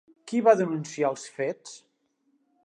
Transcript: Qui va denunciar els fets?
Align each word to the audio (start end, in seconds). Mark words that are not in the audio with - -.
Qui 0.29 0.39
va 0.47 0.53
denunciar 0.61 1.11
els 1.15 1.27
fets? 1.37 1.77